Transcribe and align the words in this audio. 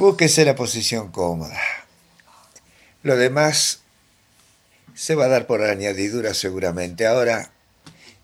Búsquese 0.00 0.46
la 0.46 0.54
posición 0.54 1.12
cómoda. 1.12 1.60
Lo 3.02 3.18
demás 3.18 3.80
se 4.94 5.14
va 5.14 5.26
a 5.26 5.28
dar 5.28 5.46
por 5.46 5.62
añadidura 5.62 6.32
seguramente. 6.32 7.06
Ahora, 7.06 7.52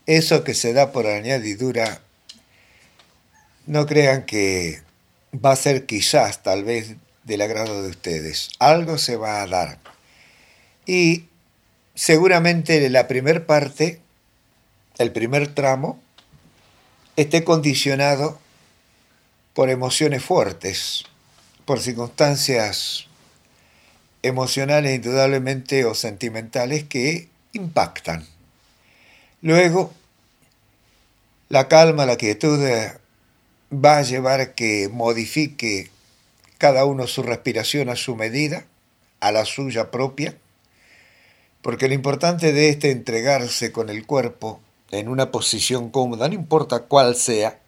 eso 0.07 0.43
que 0.43 0.55
se 0.55 0.73
da 0.73 0.91
por 0.91 1.05
añadidura, 1.05 2.01
no 3.67 3.85
crean 3.85 4.25
que 4.25 4.81
va 5.31 5.51
a 5.51 5.55
ser 5.55 5.85
quizás, 5.85 6.41
tal 6.41 6.63
vez, 6.63 6.95
del 7.25 7.41
agrado 7.41 7.83
de 7.83 7.89
ustedes. 7.91 8.49
Algo 8.57 8.97
se 8.97 9.15
va 9.15 9.43
a 9.43 9.47
dar. 9.47 9.77
Y 10.87 11.25
seguramente 11.93 12.89
la 12.89 13.07
primera 13.07 13.45
parte, 13.45 14.01
el 14.97 15.11
primer 15.11 15.53
tramo, 15.53 16.01
esté 17.17 17.43
condicionado 17.43 18.39
por 19.53 19.69
emociones 19.69 20.23
fuertes, 20.23 21.05
por 21.67 21.81
circunstancias 21.81 23.07
emocionales 24.23 24.95
indudablemente 24.95 25.83
o 25.83 25.93
sentimentales 25.95 26.85
que 26.85 27.27
impactan. 27.51 28.25
Luego, 29.41 29.93
la 31.49 31.67
calma, 31.67 32.05
la 32.05 32.15
quietud 32.15 32.65
eh, 32.65 32.93
va 33.71 33.97
a 33.97 34.03
llevar 34.03 34.39
a 34.39 34.53
que 34.53 34.89
modifique 34.89 35.91
cada 36.57 36.85
uno 36.85 37.05
su 37.05 37.21
respiración 37.21 37.89
a 37.89 37.97
su 37.97 38.15
medida, 38.15 38.65
a 39.19 39.33
la 39.33 39.43
suya 39.43 39.91
propia, 39.91 40.37
porque 41.61 41.89
lo 41.89 41.95
importante 41.95 42.53
de 42.53 42.69
este 42.69 42.91
entregarse 42.91 43.73
con 43.73 43.89
el 43.89 44.05
cuerpo 44.05 44.61
en 44.91 45.09
una 45.09 45.31
posición 45.31 45.89
cómoda, 45.89 46.29
no 46.29 46.33
importa 46.33 46.79
cuál 46.83 47.17
sea, 47.17 47.59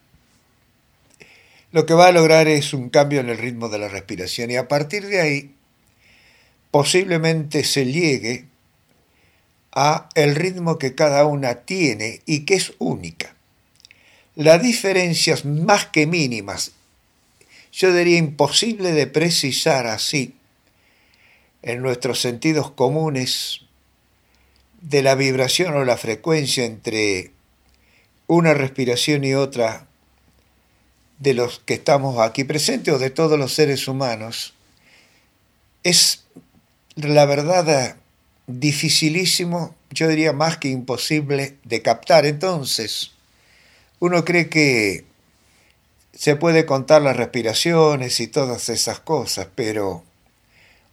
lo 1.71 1.85
que 1.85 1.93
va 1.93 2.07
a 2.07 2.11
lograr 2.11 2.47
es 2.47 2.73
un 2.73 2.89
cambio 2.89 3.19
en 3.19 3.29
el 3.29 3.37
ritmo 3.37 3.69
de 3.69 3.79
la 3.79 3.87
respiración 3.87 4.49
y 4.51 4.55
a 4.55 4.67
partir 4.67 5.05
de 5.05 5.21
ahí 5.21 5.55
posiblemente 6.71 7.63
se 7.63 7.85
llegue 7.85 8.45
a 9.71 10.09
el 10.15 10.35
ritmo 10.35 10.79
que 10.79 10.95
cada 10.95 11.25
una 11.25 11.55
tiene 11.55 12.21
y 12.25 12.41
que 12.41 12.55
es 12.55 12.73
única. 12.79 13.35
Las 14.35 14.61
diferencias 14.61 15.45
más 15.45 15.85
que 15.87 16.07
mínimas, 16.07 16.71
yo 17.71 17.93
diría 17.93 18.17
imposible 18.17 18.91
de 18.93 19.05
precisar 19.05 19.85
así 19.85 20.33
en 21.61 21.81
nuestros 21.81 22.19
sentidos 22.19 22.71
comunes 22.71 23.61
de 24.81 25.03
la 25.03 25.15
vibración 25.15 25.75
o 25.75 25.83
la 25.83 25.97
frecuencia 25.97 26.65
entre 26.65 27.31
una 28.27 28.53
respiración 28.53 29.23
y 29.23 29.33
otra 29.33 29.88
de 31.19 31.33
los 31.33 31.59
que 31.59 31.75
estamos 31.75 32.19
aquí 32.19 32.43
presentes 32.43 32.93
o 32.93 32.99
de 32.99 33.09
todos 33.09 33.37
los 33.37 33.53
seres 33.53 33.87
humanos, 33.87 34.53
es 35.83 36.25
la 36.95 37.25
verdad 37.25 37.97
dificilísimo, 38.47 39.75
yo 39.91 40.07
diría 40.07 40.33
más 40.33 40.57
que 40.57 40.69
imposible 40.69 41.57
de 41.63 41.81
captar. 41.81 42.25
Entonces, 42.25 43.11
uno 43.99 44.25
cree 44.25 44.49
que 44.49 45.05
se 46.13 46.35
puede 46.35 46.65
contar 46.65 47.01
las 47.01 47.15
respiraciones 47.15 48.19
y 48.19 48.27
todas 48.27 48.69
esas 48.69 48.99
cosas, 48.99 49.47
pero 49.55 50.03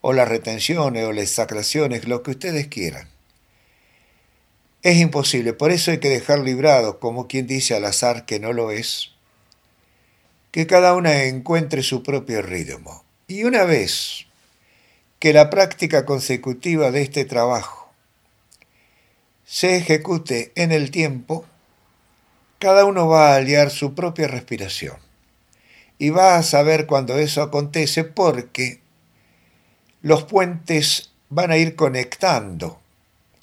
o 0.00 0.12
las 0.12 0.28
retenciones 0.28 1.04
o 1.04 1.12
las 1.12 1.30
sacraciones, 1.30 2.06
lo 2.06 2.22
que 2.22 2.32
ustedes 2.32 2.69
quieran. 2.69 3.08
Es 4.82 4.98
imposible, 4.98 5.52
por 5.52 5.72
eso 5.72 5.91
hay 5.91 5.98
que 5.98 6.08
dejar 6.08 6.41
librado, 6.41 7.00
como 7.00 7.27
quien 7.27 7.48
dice 7.48 7.74
al 7.74 7.84
azar 7.84 8.24
que 8.24 8.38
no 8.38 8.52
lo 8.52 8.70
es, 8.70 9.16
que 10.56 10.66
cada 10.66 10.94
una 10.94 11.24
encuentre 11.24 11.82
su 11.82 12.02
propio 12.02 12.40
ritmo. 12.40 13.04
Y 13.28 13.44
una 13.44 13.64
vez 13.64 14.24
que 15.18 15.34
la 15.34 15.50
práctica 15.50 16.06
consecutiva 16.06 16.90
de 16.90 17.02
este 17.02 17.26
trabajo 17.26 17.92
se 19.44 19.76
ejecute 19.76 20.52
en 20.54 20.72
el 20.72 20.91
tiempo, 20.91 21.44
cada 22.58 22.86
uno 22.86 23.06
va 23.06 23.34
a 23.34 23.36
aliar 23.36 23.70
su 23.70 23.94
propia 23.94 24.28
respiración 24.28 24.97
y 25.98 26.08
va 26.08 26.38
a 26.38 26.42
saber 26.42 26.86
cuando 26.86 27.19
eso 27.19 27.42
acontece 27.42 28.04
porque 28.04 28.81
los 30.00 30.25
puentes 30.25 31.10
van 31.28 31.50
a 31.50 31.58
ir 31.58 31.76
conectando, 31.76 32.81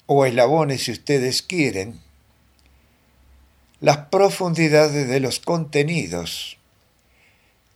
o 0.06 0.26
eslabones 0.26 0.82
si 0.82 0.90
ustedes 0.90 1.42
quieren, 1.42 2.00
las 3.78 3.98
profundidades 4.08 5.06
de 5.06 5.20
los 5.20 5.38
contenidos 5.38 6.58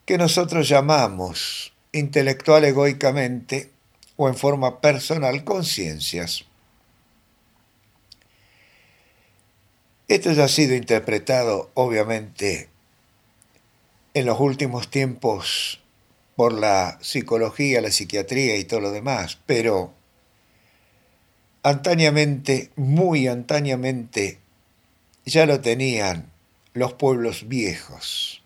que 0.08 0.16
nosotros 0.16 0.66
llamamos 0.66 1.74
intelectual 1.92 2.64
egoicamente 2.64 3.68
o 4.16 4.26
en 4.28 4.36
forma 4.36 4.80
personal 4.80 5.44
conciencias. 5.44 6.46
Esto 10.08 10.32
ya 10.32 10.44
ha 10.44 10.48
sido 10.48 10.74
interpretado, 10.74 11.70
obviamente, 11.74 12.70
en 14.14 14.24
los 14.24 14.40
últimos 14.40 14.88
tiempos 14.90 15.82
por 16.36 16.54
la 16.54 16.98
psicología, 17.02 17.82
la 17.82 17.90
psiquiatría 17.90 18.56
y 18.56 18.64
todo 18.64 18.80
lo 18.80 18.92
demás, 18.92 19.38
pero 19.44 19.92
antañamente, 21.62 22.70
muy 22.76 23.28
antañamente, 23.28 24.38
ya 25.26 25.44
lo 25.44 25.60
tenían 25.60 26.30
los 26.72 26.94
pueblos 26.94 27.46
viejos. 27.46 28.42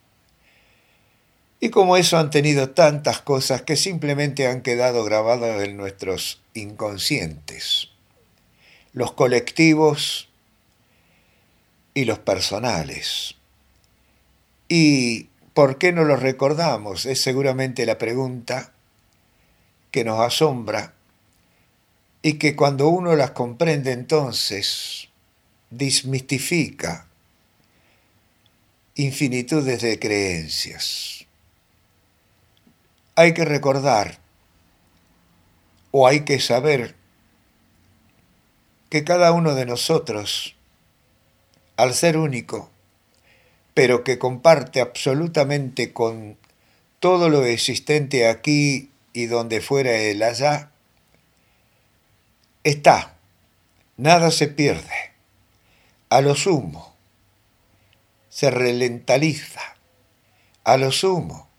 Y 1.65 1.71
como 1.71 1.97
eso 1.97 2.19
han 2.19 2.31
tenido 2.31 2.71
tantas 2.71 3.21
cosas 3.21 3.62
que 3.62 3.77
simplemente 3.77 4.49
han 4.49 4.62
quedado 4.62 5.05
grabadas 5.05 5.62
en 5.62 5.77
nuestros 5.77 6.43
inconscientes, 6.55 7.91
los 8.93 9.12
colectivos 9.12 10.28
y 11.95 12.05
los 12.05 12.19
personales. 12.19 13.37
¿Y 14.69 15.28
por 15.55 15.78
qué 15.78 15.93
no 15.93 16.03
los 16.03 16.21
recordamos? 16.21 17.06
Es 17.06 17.21
seguramente 17.21 17.87
la 17.87 17.97
pregunta 17.97 18.73
que 19.93 20.03
nos 20.03 20.19
asombra 20.19 20.94
y 22.23 22.39
que 22.39 22.56
cuando 22.56 22.89
uno 22.89 23.15
las 23.15 23.31
comprende 23.31 23.93
entonces 23.93 25.11
dismistifica 25.71 27.06
infinitudes 28.97 29.81
de 29.81 30.00
creencias 30.00 31.22
hay 33.22 33.34
que 33.34 33.44
recordar 33.44 34.19
o 35.93 36.09
hay 36.09 36.25
que 36.25 36.41
saber 36.41 36.97
que 38.91 39.05
cada 39.05 39.33
uno 39.33 39.55
de 39.55 39.65
nosotros, 39.65 40.56
al 41.77 41.94
ser 41.94 42.16
único, 42.16 42.69
pero 43.75 44.03
que 44.03 44.19
comparte 44.19 44.81
absolutamente 44.81 45.93
con 45.93 46.37
todo 46.99 47.28
lo 47.28 47.44
existente 47.44 48.28
aquí 48.28 48.91
y 49.12 49.27
donde 49.27 49.61
fuera 49.61 49.93
el 49.97 50.22
allá, 50.22 50.72
está, 52.65 53.15
nada 53.97 54.32
se 54.32 54.49
pierde, 54.49 55.12
a 56.11 56.21
lo 56.21 56.34
sumo, 56.34 56.94
se 58.28 58.50
relentaliza, 58.50 59.62
a 60.65 60.77
lo 60.77 60.91
sumo, 60.91 61.52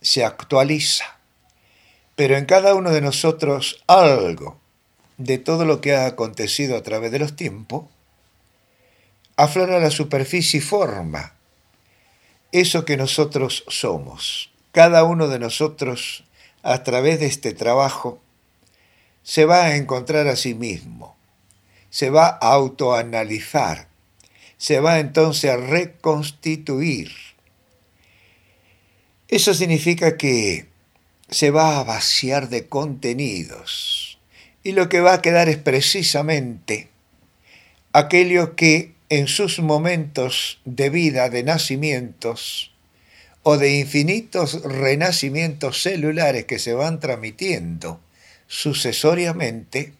se 0.00 0.24
actualiza. 0.24 1.18
Pero 2.14 2.36
en 2.36 2.46
cada 2.46 2.74
uno 2.74 2.90
de 2.90 3.00
nosotros 3.00 3.82
algo 3.86 4.58
de 5.16 5.38
todo 5.38 5.64
lo 5.64 5.80
que 5.80 5.94
ha 5.94 6.06
acontecido 6.06 6.76
a 6.76 6.82
través 6.82 7.12
de 7.12 7.18
los 7.18 7.36
tiempos 7.36 7.84
aflora 9.36 9.76
a 9.76 9.80
la 9.80 9.90
superficie 9.90 10.58
y 10.58 10.60
forma 10.60 11.34
eso 12.50 12.84
que 12.84 12.96
nosotros 12.96 13.64
somos. 13.68 14.50
Cada 14.72 15.04
uno 15.04 15.28
de 15.28 15.38
nosotros, 15.38 16.24
a 16.62 16.82
través 16.82 17.20
de 17.20 17.26
este 17.26 17.52
trabajo, 17.52 18.20
se 19.22 19.44
va 19.44 19.64
a 19.64 19.76
encontrar 19.76 20.26
a 20.28 20.36
sí 20.36 20.54
mismo, 20.54 21.16
se 21.90 22.10
va 22.10 22.26
a 22.26 22.52
autoanalizar, 22.52 23.88
se 24.56 24.80
va 24.80 24.98
entonces 24.98 25.50
a 25.50 25.56
reconstituir 25.56 27.12
eso 29.28 29.54
significa 29.54 30.16
que 30.16 30.66
se 31.30 31.50
va 31.50 31.78
a 31.78 31.84
vaciar 31.84 32.48
de 32.48 32.66
contenidos 32.66 34.18
y 34.62 34.72
lo 34.72 34.88
que 34.88 35.00
va 35.00 35.14
a 35.14 35.22
quedar 35.22 35.48
es 35.48 35.58
precisamente 35.58 36.88
aquello 37.92 38.56
que 38.56 38.94
en 39.10 39.28
sus 39.28 39.58
momentos 39.60 40.60
de 40.64 40.90
vida, 40.90 41.28
de 41.28 41.42
nacimientos 41.42 42.72
o 43.42 43.56
de 43.56 43.78
infinitos 43.78 44.62
renacimientos 44.62 45.82
celulares 45.82 46.44
que 46.44 46.58
se 46.58 46.74
van 46.74 47.00
transmitiendo 47.00 48.00
sucesoriamente, 48.46 49.92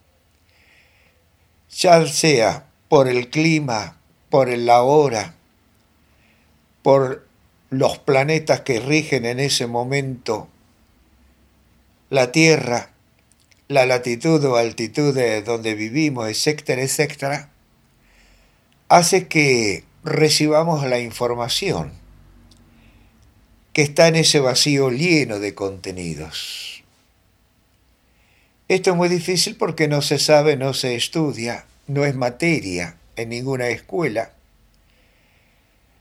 ya 1.70 2.06
sea 2.06 2.66
por 2.88 3.08
el 3.08 3.28
clima, 3.28 3.98
por 4.30 4.48
la 4.48 4.82
hora, 4.82 5.34
por 6.82 7.27
los 7.70 7.98
planetas 7.98 8.62
que 8.62 8.80
rigen 8.80 9.24
en 9.24 9.40
ese 9.40 9.66
momento 9.66 10.48
la 12.10 12.32
tierra, 12.32 12.90
la 13.68 13.84
latitud 13.84 14.42
o 14.44 14.56
altitud 14.56 15.14
de 15.14 15.42
donde 15.42 15.74
vivimos, 15.74 16.28
etcétera, 16.28 16.82
etcétera, 16.82 17.50
hace 18.88 19.28
que 19.28 19.84
recibamos 20.04 20.84
la 20.86 21.00
información 21.00 21.92
que 23.74 23.82
está 23.82 24.08
en 24.08 24.16
ese 24.16 24.40
vacío 24.40 24.90
lleno 24.90 25.38
de 25.38 25.54
contenidos. 25.54 26.82
Esto 28.68 28.90
es 28.90 28.96
muy 28.96 29.08
difícil 29.08 29.56
porque 29.56 29.88
no 29.88 30.02
se 30.02 30.18
sabe, 30.18 30.56
no 30.56 30.74
se 30.74 30.94
estudia, 30.94 31.66
no 31.86 32.04
es 32.04 32.14
materia 32.14 32.96
en 33.16 33.28
ninguna 33.30 33.68
escuela. 33.68 34.32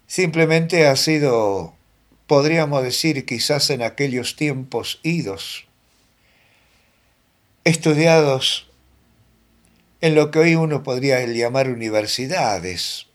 Simplemente 0.08 0.88
ha 0.88 0.96
sido, 0.96 1.76
podríamos 2.28 2.82
decir, 2.82 3.26
quizás 3.26 3.70
en 3.70 3.82
aquellos 3.82 4.38
tiempos 4.38 5.02
idos, 5.04 5.68
estudiados 7.66 8.72
en 10.00 10.16
lo 10.16 10.32
que 10.32 10.40
hoy 10.40 10.56
uno 10.56 10.82
podría 10.84 11.26
llamar 11.26 11.70
universidades, 11.70 13.08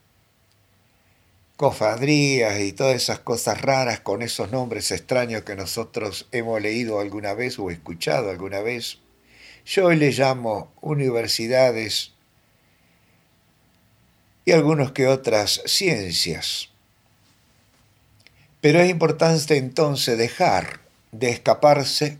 cofadrías 1.57 2.61
y 2.61 2.73
todas 2.75 2.97
esas 2.97 3.21
cosas 3.21 3.63
raras 3.63 4.01
con 4.01 4.21
esos 4.21 4.51
nombres 4.51 4.91
extraños 4.91 5.45
que 5.45 5.57
nosotros 5.57 6.29
hemos 6.31 6.61
leído 6.61 7.01
alguna 7.01 7.33
vez 7.33 7.59
o 7.59 7.71
escuchado 7.71 8.31
alguna 8.31 8.61
vez. 8.61 8.99
Yo 9.65 9.87
hoy 9.87 9.97
le 9.97 10.11
llamo 10.11 10.73
universidades 10.83 12.13
y 14.45 14.53
algunos 14.53 14.93
que 14.93 15.07
otras 15.07 15.63
ciencias. 15.65 16.72
Pero 18.63 18.79
es 18.81 18.89
importante 18.89 19.57
entonces 19.57 20.17
dejar 20.17 20.83
de 21.11 21.31
escaparse, 21.31 22.19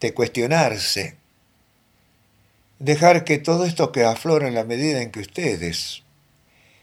de 0.00 0.14
cuestionarse, 0.14 1.16
dejar 2.78 3.24
que 3.24 3.36
todo 3.36 3.66
esto 3.66 3.92
que 3.92 4.02
aflora 4.02 4.48
en 4.48 4.54
la 4.54 4.64
medida 4.64 5.02
en 5.02 5.10
que 5.10 5.20
ustedes 5.20 6.02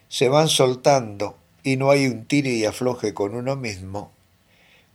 se 0.08 0.30
van 0.30 0.50
soltando 0.50 1.36
y 1.64 1.78
no 1.78 1.90
hay 1.90 2.06
un 2.06 2.26
tire 2.26 2.52
y 2.52 2.66
afloje 2.66 3.16
con 3.16 3.34
uno 3.34 3.56
mismo, 3.56 4.12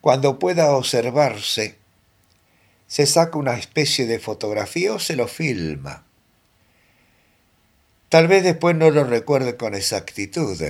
cuando 0.00 0.38
pueda 0.38 0.70
observarse, 0.70 1.78
se 2.86 3.06
saca 3.06 3.38
una 3.38 3.58
especie 3.58 4.06
de 4.06 4.20
fotografía 4.20 4.94
o 4.94 5.00
se 5.00 5.16
lo 5.16 5.26
filma. 5.26 6.04
Tal 8.08 8.28
vez 8.28 8.44
después 8.44 8.76
no 8.76 8.90
lo 8.90 9.02
recuerde 9.02 9.56
con 9.56 9.74
exactitud, 9.74 10.62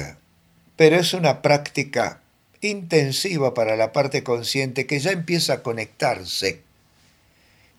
pero 0.77 0.97
es 0.97 1.13
una 1.13 1.43
práctica 1.43 2.23
intensiva 2.61 3.55
para 3.55 3.77
la 3.77 3.93
parte 3.93 4.23
consciente 4.23 4.87
que 4.87 5.01
ya 5.01 5.13
empieza 5.13 5.55
a 5.55 5.63
conectarse 5.63 6.63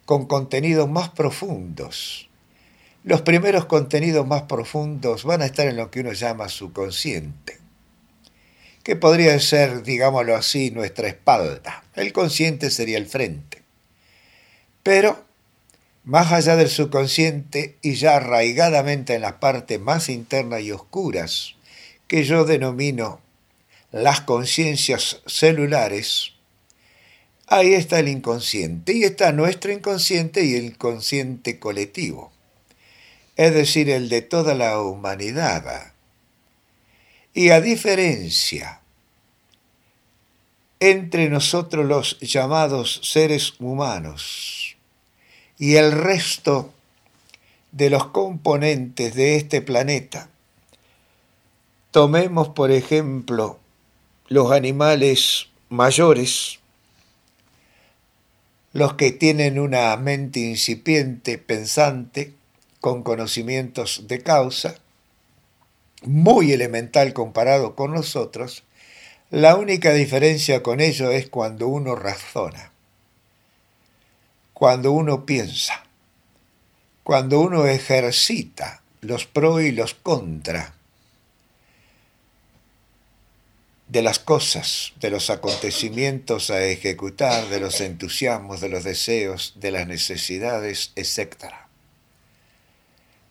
con 0.06 0.26
contenidos 0.26 0.90
más 0.90 1.10
profundos. 1.10 2.30
Los 3.04 3.22
primeros 3.22 3.66
contenidos 3.66 4.28
más 4.28 4.44
profundos 4.44 5.24
van 5.24 5.42
a 5.42 5.46
estar 5.46 5.68
en 5.68 5.78
lo 5.78 5.92
que 5.92 6.02
uno 6.02 6.14
llama 6.14 6.50
subconsciente 6.50 7.60
que 8.90 8.96
podría 8.96 9.40
ser, 9.40 9.84
digámoslo 9.84 10.36
así, 10.36 10.72
nuestra 10.72 11.08
espalda. 11.08 11.84
El 11.94 12.12
consciente 12.12 12.72
sería 12.72 12.98
el 12.98 13.06
frente. 13.06 13.62
Pero, 14.82 15.24
más 16.04 16.32
allá 16.32 16.56
del 16.56 16.70
subconsciente 16.70 17.78
y 17.84 17.94
ya 17.94 18.16
arraigadamente 18.16 19.14
en 19.14 19.22
las 19.22 19.34
partes 19.34 19.80
más 19.80 20.10
internas 20.10 20.62
y 20.62 20.72
oscuras, 20.72 21.56
que 22.08 22.24
yo 22.24 22.46
denomino 22.46 23.22
las 23.92 24.22
conciencias 24.22 25.22
celulares, 25.26 26.34
ahí 27.48 27.74
está 27.74 28.00
el 28.00 28.08
inconsciente, 28.08 28.94
y 28.94 29.04
está 29.04 29.32
nuestro 29.32 29.72
inconsciente 29.72 30.46
y 30.46 30.56
el 30.56 30.66
inconsciente 30.66 31.60
colectivo, 31.60 32.32
es 33.36 33.54
decir, 33.54 33.90
el 33.90 34.10
de 34.10 34.22
toda 34.22 34.54
la 34.54 34.80
humanidad. 34.82 35.94
Y 37.34 37.50
a 37.50 37.62
diferencia 37.62 38.82
entre 40.80 41.30
nosotros 41.30 41.86
los 41.86 42.20
llamados 42.20 43.02
seres 43.04 43.54
humanos 43.60 44.78
y 45.58 45.76
el 45.76 45.92
resto 45.92 46.74
de 47.72 47.90
los 47.90 48.08
componentes 48.08 49.14
de 49.14 49.36
este 49.36 49.62
planeta. 49.62 50.30
Tomemos, 51.92 52.50
por 52.50 52.72
ejemplo, 52.72 53.59
los 54.30 54.52
animales 54.52 55.48
mayores, 55.70 56.60
los 58.74 58.94
que 58.94 59.12
tienen 59.12 59.60
una 59.60 59.98
mente 59.98 60.40
incipiente, 60.40 61.40
pensante, 61.40 62.34
con 62.80 63.02
conocimientos 63.02 64.08
de 64.08 64.22
causa, 64.22 64.76
muy 66.04 66.52
elemental 66.52 67.14
comparado 67.14 67.76
con 67.76 67.92
nosotros, 67.92 68.64
la 69.32 69.56
única 69.56 69.94
diferencia 69.94 70.62
con 70.62 70.80
ello 70.80 71.10
es 71.10 71.28
cuando 71.28 71.68
uno 71.68 71.96
razona, 71.96 72.72
cuando 74.54 74.92
uno 74.92 75.26
piensa, 75.26 75.84
cuando 77.04 77.40
uno 77.40 77.66
ejercita 77.66 78.84
los 79.02 79.26
pros 79.26 79.64
y 79.64 79.72
los 79.72 79.96
contra 79.96 80.76
de 83.90 84.04
las 84.04 84.20
cosas, 84.20 84.94
de 85.00 85.10
los 85.10 85.32
acontecimientos 85.32 86.52
a 86.52 86.64
ejecutar, 86.64 87.50
de 87.50 87.60
los 87.60 87.82
entusiasmos, 87.82 88.62
de 88.62 88.70
los 88.70 88.84
deseos, 88.84 89.56
de 89.58 89.72
las 89.72 89.88
necesidades, 89.88 90.94
etc. 90.96 91.48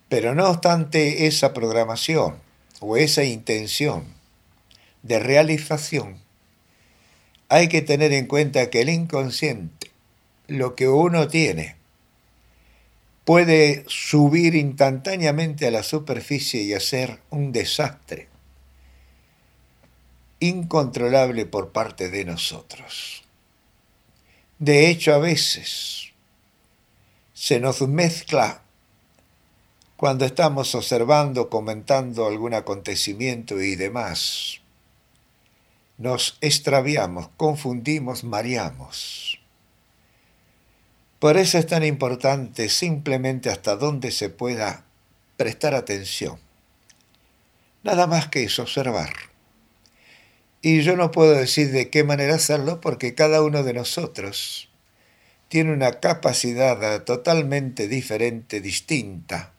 Pero 0.08 0.34
no 0.34 0.48
obstante 0.48 1.26
esa 1.26 1.54
programación 1.54 2.40
o 2.80 2.96
esa 2.96 3.22
intención, 3.22 4.18
de 5.04 5.20
realización, 5.20 6.18
hay 7.48 7.68
que 7.68 7.80
tener 7.80 8.12
en 8.12 8.26
cuenta 8.26 8.68
que 8.68 8.80
el 8.80 8.88
inconsciente, 8.88 9.92
lo 10.48 10.74
que 10.74 10.88
uno 10.88 11.28
tiene, 11.28 11.76
puede 13.24 13.84
subir 13.86 14.56
instantáneamente 14.56 15.68
a 15.68 15.70
la 15.70 15.84
superficie 15.84 16.62
y 16.62 16.74
hacer 16.74 17.20
un 17.30 17.52
desastre 17.52 18.28
incontrolable 20.40 21.46
por 21.46 21.70
parte 21.70 22.08
de 22.08 22.24
nosotros. 22.24 23.24
De 24.58 24.88
hecho, 24.88 25.14
a 25.14 25.18
veces 25.18 26.12
se 27.32 27.60
nos 27.60 27.82
mezcla 27.82 28.62
cuando 29.96 30.24
estamos 30.24 30.74
observando, 30.74 31.48
comentando 31.48 32.26
algún 32.26 32.54
acontecimiento 32.54 33.60
y 33.60 33.74
demás 33.74 34.60
nos 35.98 36.38
extraviamos, 36.40 37.28
confundimos, 37.36 38.22
mareamos. 38.22 39.40
Por 41.18 41.36
eso 41.36 41.58
es 41.58 41.66
tan 41.66 41.84
importante 41.84 42.68
simplemente 42.68 43.50
hasta 43.50 43.74
donde 43.74 44.12
se 44.12 44.30
pueda 44.30 44.84
prestar 45.36 45.74
atención. 45.74 46.38
Nada 47.82 48.06
más 48.06 48.28
que 48.28 48.44
eso, 48.44 48.62
observar. 48.62 49.10
Y 50.60 50.82
yo 50.82 50.96
no 50.96 51.10
puedo 51.10 51.34
decir 51.34 51.70
de 51.70 51.88
qué 51.88 52.02
manera 52.02 52.34
hacerlo 52.34 52.80
porque 52.80 53.14
cada 53.14 53.42
uno 53.42 53.62
de 53.62 53.74
nosotros 53.74 54.68
tiene 55.48 55.72
una 55.72 56.00
capacidad 56.00 57.04
totalmente 57.04 57.88
diferente, 57.88 58.60
distinta, 58.60 59.52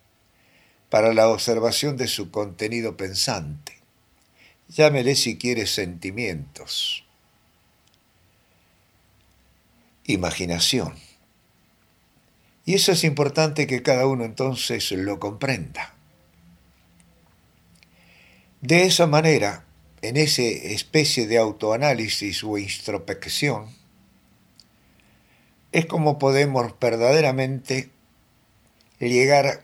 para 0.90 1.14
la 1.14 1.30
observación 1.30 1.98
de 1.98 2.08
su 2.08 2.32
contenido 2.32 2.98
pensante. 2.98 3.78
Llámele 4.68 5.16
si 5.16 5.38
quiere 5.38 5.66
sentimientos. 5.68 7.06
Imaginación. 10.06 10.96
Y 12.66 12.76
eso 12.76 12.92
es 12.92 13.04
importante 13.04 13.66
que 13.66 13.82
cada 13.82 14.06
uno 14.06 14.26
entonces 14.26 14.92
lo 14.92 15.20
comprenda. 15.20 15.96
De 18.62 18.86
esa 18.86 19.08
manera, 19.08 19.66
en 20.02 20.18
esa 20.18 20.44
especie 20.44 21.28
de 21.28 21.38
autoanálisis 21.38 22.44
o 22.44 22.58
introspección, 22.58 23.68
es 25.72 25.86
como 25.86 26.18
podemos 26.18 26.74
verdaderamente 26.80 27.90
llegar 29.00 29.64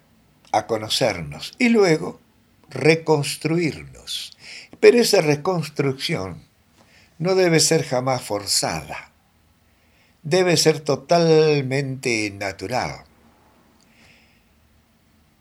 a 0.51 0.67
conocernos 0.67 1.53
y 1.57 1.69
luego 1.69 2.19
reconstruirnos 2.69 4.35
pero 4.85 4.99
esa 4.99 5.21
reconstrucción 5.21 6.43
no 7.17 7.33
debe 7.33 7.59
ser 7.59 7.83
jamás 7.83 8.21
forzada, 8.21 9.11
debe 10.21 10.57
ser 10.57 10.79
totalmente 10.79 12.29
natural. 12.29 13.03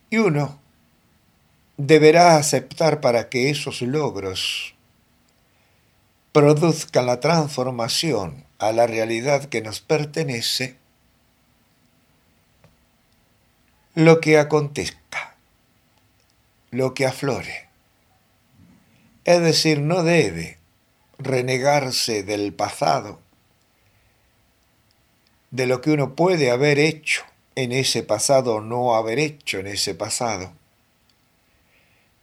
Y 0.08 0.16
uno 0.16 0.60
deberá 1.76 2.36
aceptar 2.36 3.02
para 3.02 3.28
que 3.28 3.50
esos 3.50 3.82
logros 3.82 4.73
produzcan 6.34 7.06
la 7.06 7.20
transformación 7.20 8.44
a 8.58 8.72
la 8.72 8.88
realidad 8.88 9.44
que 9.44 9.62
nos 9.62 9.78
pertenece, 9.80 10.74
lo 13.94 14.20
que 14.20 14.36
acontezca, 14.36 15.36
lo 16.72 16.92
que 16.92 17.06
aflore. 17.06 17.68
Es 19.24 19.42
decir, 19.42 19.78
no 19.78 20.02
debe 20.02 20.58
renegarse 21.18 22.24
del 22.24 22.52
pasado, 22.52 23.20
de 25.52 25.68
lo 25.68 25.80
que 25.80 25.92
uno 25.92 26.16
puede 26.16 26.50
haber 26.50 26.80
hecho 26.80 27.22
en 27.54 27.70
ese 27.70 28.02
pasado 28.02 28.56
o 28.56 28.60
no 28.60 28.96
haber 28.96 29.20
hecho 29.20 29.60
en 29.60 29.68
ese 29.68 29.94
pasado. 29.94 30.52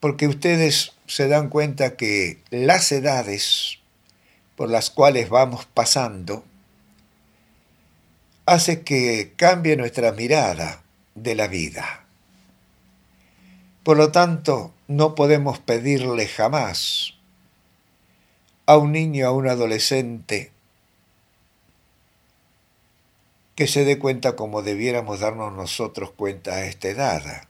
Porque 0.01 0.27
ustedes 0.27 0.91
se 1.07 1.29
dan 1.29 1.47
cuenta 1.47 1.95
que 1.95 2.41
las 2.49 2.91
edades 2.91 3.77
por 4.61 4.69
las 4.69 4.91
cuales 4.91 5.27
vamos 5.27 5.65
pasando 5.65 6.43
hace 8.45 8.83
que 8.83 9.33
cambie 9.35 9.75
nuestra 9.75 10.11
mirada 10.11 10.83
de 11.15 11.33
la 11.33 11.47
vida. 11.47 12.05
Por 13.81 13.97
lo 13.97 14.11
tanto, 14.11 14.71
no 14.87 15.15
podemos 15.15 15.57
pedirle 15.57 16.27
jamás 16.27 17.15
a 18.67 18.77
un 18.77 18.91
niño, 18.91 19.25
a 19.25 19.31
un 19.31 19.47
adolescente, 19.47 20.51
que 23.55 23.65
se 23.65 23.83
dé 23.83 23.97
cuenta 23.97 24.35
como 24.35 24.61
debiéramos 24.61 25.21
darnos 25.21 25.51
nosotros 25.53 26.11
cuenta 26.11 26.53
a 26.53 26.65
esta 26.65 26.87
edad. 26.87 27.47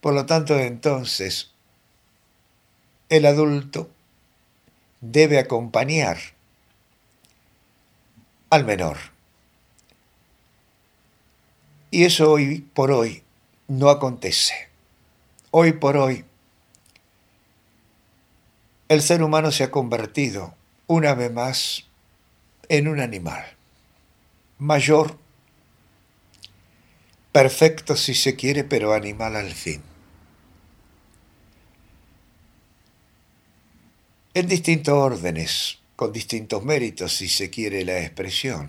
Por 0.00 0.14
lo 0.14 0.24
tanto, 0.24 0.56
entonces, 0.56 1.50
el 3.08 3.26
adulto 3.26 3.90
debe 5.12 5.38
acompañar 5.38 6.18
al 8.50 8.64
menor. 8.64 8.96
Y 11.90 12.04
eso 12.04 12.30
hoy 12.30 12.60
por 12.74 12.90
hoy 12.90 13.22
no 13.68 13.88
acontece. 13.88 14.68
Hoy 15.50 15.72
por 15.72 15.96
hoy 15.96 16.24
el 18.88 19.02
ser 19.02 19.22
humano 19.22 19.50
se 19.50 19.64
ha 19.64 19.70
convertido 19.70 20.54
una 20.86 21.14
vez 21.14 21.32
más 21.32 21.84
en 22.68 22.88
un 22.88 23.00
animal, 23.00 23.44
mayor, 24.58 25.18
perfecto 27.32 27.96
si 27.96 28.14
se 28.14 28.36
quiere, 28.36 28.64
pero 28.64 28.92
animal 28.92 29.36
al 29.36 29.52
fin. 29.52 29.82
En 34.36 34.48
distintos 34.48 34.92
órdenes, 34.92 35.78
con 35.96 36.12
distintos 36.12 36.62
méritos 36.62 37.16
si 37.16 37.26
se 37.26 37.48
quiere 37.48 37.86
la 37.86 38.00
expresión. 38.00 38.68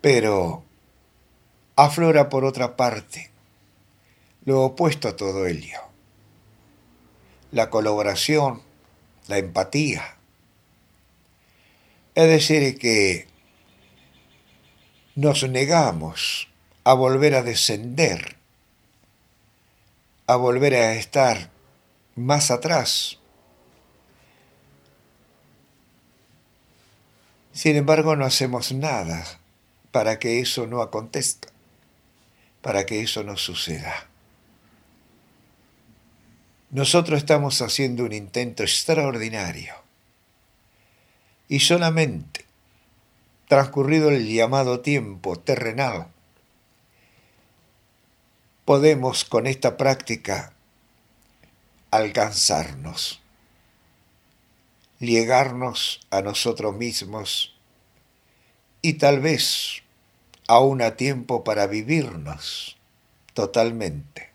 Pero 0.00 0.64
aflora 1.76 2.28
por 2.28 2.44
otra 2.44 2.74
parte 2.74 3.30
lo 4.44 4.62
opuesto 4.62 5.06
a 5.06 5.14
todo 5.14 5.46
ello 5.46 5.78
la 7.52 7.70
colaboración, 7.70 8.62
la 9.28 9.38
empatía. 9.38 10.16
Es 12.16 12.26
decir, 12.26 12.76
que 12.78 13.28
nos 15.14 15.48
negamos 15.48 16.48
a 16.82 16.94
volver 16.94 17.36
a 17.36 17.44
descender, 17.44 18.38
a 20.26 20.34
volver 20.34 20.74
a 20.74 20.94
estar 20.94 21.50
más 22.16 22.50
atrás. 22.50 23.20
Sin 27.52 27.76
embargo, 27.76 28.16
no 28.16 28.24
hacemos 28.24 28.72
nada 28.72 29.24
para 29.90 30.18
que 30.18 30.40
eso 30.40 30.66
no 30.66 30.80
acontezca, 30.82 31.48
para 32.62 32.86
que 32.86 33.02
eso 33.02 33.22
no 33.22 33.36
suceda. 33.36 34.08
Nosotros 36.70 37.18
estamos 37.18 37.60
haciendo 37.60 38.04
un 38.04 38.12
intento 38.12 38.62
extraordinario. 38.62 39.74
Y 41.48 41.60
solamente, 41.60 42.46
transcurrido 43.48 44.08
el 44.08 44.26
llamado 44.26 44.80
tiempo 44.80 45.38
terrenal, 45.38 46.08
podemos 48.64 49.26
con 49.26 49.46
esta 49.46 49.76
práctica 49.76 50.54
alcanzarnos, 51.90 53.21
llegarnos 55.02 56.00
a 56.10 56.22
nosotros 56.22 56.76
mismos 56.76 57.54
y 58.82 58.94
tal 58.94 59.20
vez 59.20 59.82
aún 60.46 60.80
a 60.80 60.96
tiempo 60.96 61.44
para 61.44 61.66
vivirnos 61.66 62.76
totalmente. 63.34 64.30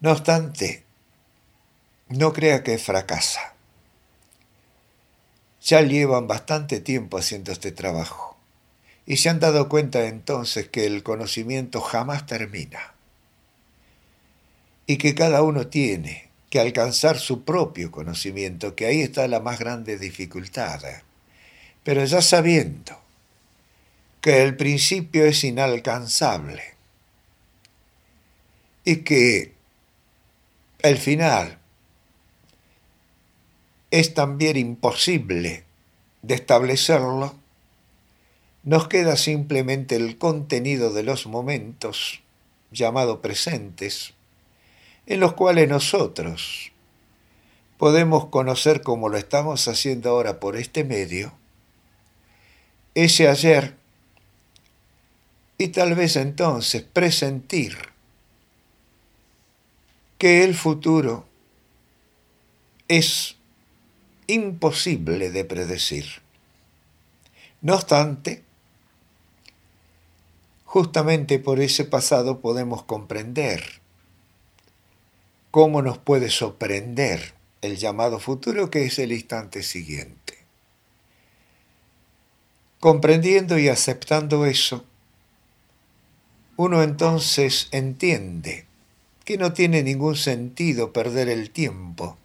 No 0.00 0.12
obstante, 0.12 0.84
no 2.08 2.32
crea 2.32 2.62
que 2.62 2.76
fracasa. 2.78 3.54
Ya 5.62 5.80
llevan 5.80 6.26
bastante 6.26 6.80
tiempo 6.80 7.18
haciendo 7.18 7.52
este 7.52 7.72
trabajo 7.72 8.36
y 9.06 9.16
se 9.18 9.30
han 9.30 9.40
dado 9.40 9.68
cuenta 9.68 10.06
entonces 10.06 10.68
que 10.68 10.86
el 10.86 11.02
conocimiento 11.02 11.80
jamás 11.80 12.26
termina 12.26 12.94
y 14.86 14.98
que 14.98 15.14
cada 15.14 15.42
uno 15.42 15.68
tiene 15.68 16.31
que 16.52 16.60
alcanzar 16.60 17.18
su 17.18 17.44
propio 17.44 17.90
conocimiento, 17.90 18.76
que 18.76 18.84
ahí 18.84 19.00
está 19.00 19.26
la 19.26 19.40
más 19.40 19.58
grande 19.58 19.96
dificultad. 19.96 20.82
Pero 21.82 22.04
ya 22.04 22.20
sabiendo 22.20 23.00
que 24.20 24.42
el 24.42 24.54
principio 24.58 25.24
es 25.24 25.44
inalcanzable 25.44 26.62
y 28.84 28.96
que 28.96 29.54
el 30.80 30.98
final 30.98 31.58
es 33.90 34.12
también 34.12 34.58
imposible 34.58 35.64
de 36.20 36.34
establecerlo, 36.34 37.34
nos 38.62 38.88
queda 38.88 39.16
simplemente 39.16 39.96
el 39.96 40.18
contenido 40.18 40.92
de 40.92 41.02
los 41.02 41.26
momentos, 41.26 42.20
llamado 42.70 43.22
presentes, 43.22 44.12
en 45.06 45.20
los 45.20 45.34
cuales 45.34 45.68
nosotros 45.68 46.72
podemos 47.78 48.26
conocer 48.26 48.82
como 48.82 49.08
lo 49.08 49.18
estamos 49.18 49.66
haciendo 49.66 50.10
ahora 50.10 50.38
por 50.38 50.56
este 50.56 50.84
medio, 50.84 51.32
ese 52.94 53.28
ayer, 53.28 53.76
y 55.58 55.68
tal 55.68 55.94
vez 55.94 56.16
entonces 56.16 56.82
presentir 56.82 57.76
que 60.18 60.44
el 60.44 60.54
futuro 60.54 61.26
es 62.88 63.36
imposible 64.28 65.30
de 65.30 65.44
predecir. 65.44 66.06
No 67.60 67.74
obstante, 67.74 68.42
justamente 70.64 71.38
por 71.38 71.60
ese 71.60 71.84
pasado 71.84 72.40
podemos 72.40 72.84
comprender 72.84 73.81
cómo 75.52 75.82
nos 75.82 75.98
puede 75.98 76.30
sorprender 76.30 77.34
el 77.60 77.76
llamado 77.76 78.18
futuro 78.18 78.70
que 78.70 78.86
es 78.86 78.98
el 78.98 79.12
instante 79.12 79.62
siguiente. 79.62 80.38
Comprendiendo 82.80 83.58
y 83.58 83.68
aceptando 83.68 84.46
eso, 84.46 84.86
uno 86.56 86.82
entonces 86.82 87.68
entiende 87.70 88.64
que 89.26 89.36
no 89.36 89.52
tiene 89.52 89.82
ningún 89.82 90.16
sentido 90.16 90.92
perder 90.94 91.28
el 91.28 91.50
tiempo 91.50 92.16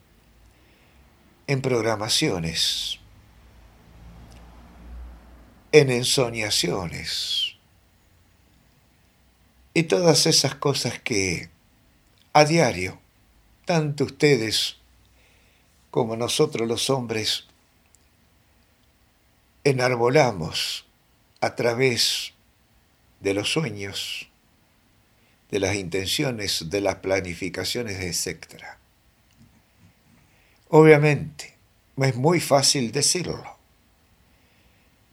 en 1.46 1.60
programaciones, 1.60 2.98
en 5.72 5.90
ensoñaciones 5.90 7.56
y 9.74 9.82
todas 9.82 10.24
esas 10.24 10.54
cosas 10.54 10.98
que 10.98 11.50
a 12.32 12.46
diario, 12.46 12.98
tanto 13.68 14.04
ustedes 14.04 14.78
como 15.90 16.16
nosotros 16.16 16.66
los 16.66 16.88
hombres, 16.88 17.44
enarbolamos 19.62 20.86
a 21.42 21.54
través 21.54 22.32
de 23.20 23.34
los 23.34 23.52
sueños, 23.52 24.30
de 25.50 25.60
las 25.60 25.74
intenciones, 25.74 26.70
de 26.70 26.80
las 26.80 26.94
planificaciones, 26.94 28.00
etc. 28.00 28.64
Obviamente, 30.70 31.54
es 31.98 32.16
muy 32.16 32.40
fácil 32.40 32.90
decirlo, 32.90 33.58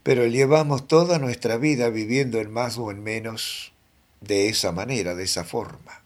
pero 0.01 0.27
llevamos 0.27 0.87
toda 0.87 1.19
nuestra 1.19 1.57
vida 1.57 1.89
viviendo 1.89 2.39
en 2.39 2.53
más 2.53 2.77
o 2.77 2.89
en 2.89 3.03
menos 3.03 3.73
de 4.21 4.47
esa 4.47 4.71
manera, 4.71 5.13
de 5.13 5.25
esa 5.25 5.43
forma. 5.43 6.04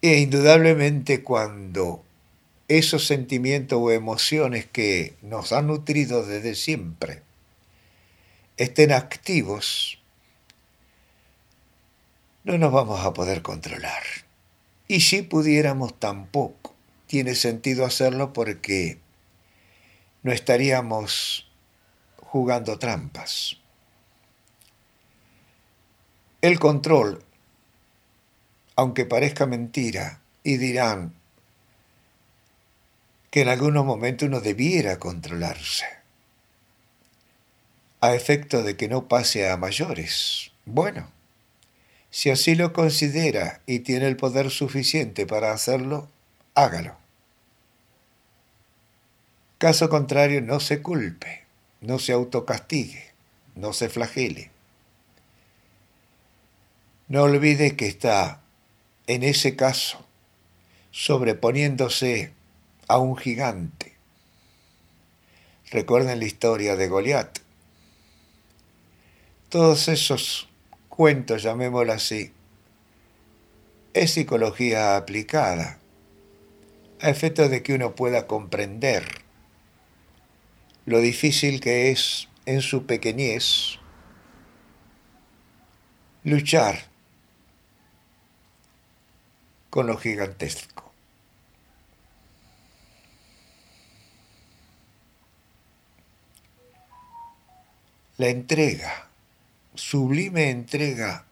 E 0.00 0.18
indudablemente 0.18 1.22
cuando 1.22 2.04
esos 2.68 3.06
sentimientos 3.06 3.78
o 3.80 3.90
emociones 3.90 4.66
que 4.66 5.16
nos 5.22 5.52
han 5.52 5.66
nutrido 5.66 6.24
desde 6.24 6.54
siempre 6.54 7.22
estén 8.56 8.92
activos, 8.92 9.98
no 12.44 12.58
nos 12.58 12.72
vamos 12.72 13.04
a 13.04 13.12
poder 13.12 13.42
controlar. 13.42 14.02
Y 14.86 15.00
si 15.00 15.22
pudiéramos 15.22 15.98
tampoco, 15.98 16.74
tiene 17.06 17.34
sentido 17.34 17.84
hacerlo 17.84 18.32
porque 18.32 18.98
no 20.22 20.32
estaríamos 20.32 21.50
jugando 22.16 22.78
trampas. 22.78 23.56
El 26.40 26.58
control, 26.58 27.24
aunque 28.78 29.06
parezca 29.06 29.44
mentira, 29.44 30.20
y 30.44 30.56
dirán 30.56 31.12
que 33.32 33.40
en 33.40 33.48
algunos 33.48 33.84
momentos 33.84 34.28
uno 34.28 34.40
debiera 34.40 35.00
controlarse, 35.00 35.84
a 38.00 38.14
efecto 38.14 38.62
de 38.62 38.76
que 38.76 38.86
no 38.86 39.08
pase 39.08 39.50
a 39.50 39.56
mayores. 39.56 40.52
Bueno, 40.64 41.10
si 42.10 42.30
así 42.30 42.54
lo 42.54 42.72
considera 42.72 43.62
y 43.66 43.80
tiene 43.80 44.06
el 44.06 44.16
poder 44.16 44.48
suficiente 44.48 45.26
para 45.26 45.50
hacerlo, 45.50 46.08
hágalo. 46.54 46.96
Caso 49.58 49.88
contrario, 49.88 50.40
no 50.40 50.60
se 50.60 50.82
culpe, 50.82 51.42
no 51.80 51.98
se 51.98 52.12
autocastigue, 52.12 53.10
no 53.56 53.72
se 53.72 53.88
flagele. 53.88 54.52
No 57.08 57.24
olvide 57.24 57.74
que 57.74 57.88
está, 57.88 58.40
en 59.08 59.22
ese 59.22 59.56
caso, 59.56 60.04
sobreponiéndose 60.90 62.32
a 62.88 62.98
un 62.98 63.16
gigante. 63.16 63.96
Recuerden 65.70 66.18
la 66.18 66.26
historia 66.26 66.76
de 66.76 66.88
Goliat. 66.88 67.38
Todos 69.48 69.88
esos 69.88 70.50
cuentos, 70.90 71.42
llamémoslo 71.42 71.94
así, 71.94 72.32
es 73.94 74.12
psicología 74.12 74.96
aplicada, 74.96 75.78
a 77.00 77.08
efecto 77.08 77.48
de 77.48 77.62
que 77.62 77.72
uno 77.72 77.94
pueda 77.94 78.26
comprender 78.26 79.06
lo 80.84 81.00
difícil 81.00 81.60
que 81.60 81.90
es 81.90 82.28
en 82.44 82.60
su 82.60 82.84
pequeñez 82.84 83.78
luchar 86.24 86.97
con 89.70 89.86
lo 89.86 89.96
gigantesco. 89.96 90.92
La 98.16 98.28
entrega, 98.28 99.08
sublime 99.74 100.50
entrega 100.50 101.24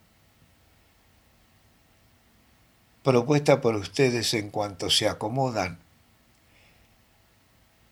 propuesta 3.02 3.60
por 3.60 3.74
ustedes 3.76 4.34
en 4.34 4.50
cuanto 4.50 4.90
se 4.90 5.08
acomodan 5.08 5.78